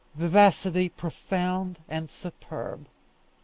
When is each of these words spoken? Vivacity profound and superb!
Vivacity 0.15 0.89
profound 0.89 1.81
and 1.87 2.09
superb! 2.09 2.87